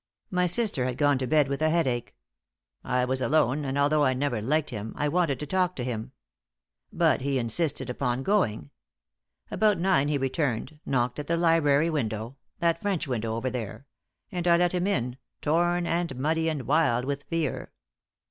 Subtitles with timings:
[0.31, 2.15] My sister had gone to bed with a headache.
[2.83, 6.11] I was alone, and, although I never liked him, I wanted to talk to him.
[6.91, 8.71] But he insisted upon going.
[9.51, 13.85] About nine he returned, knocked at the library window that French window over there
[14.31, 17.71] and I let him in, torn and muddy and wild with fear!